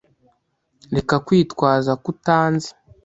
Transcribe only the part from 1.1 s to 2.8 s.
kwitwaza ko utanzi.